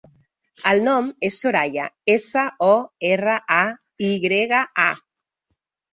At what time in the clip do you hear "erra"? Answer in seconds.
3.13-3.37